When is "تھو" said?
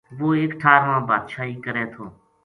1.93-2.03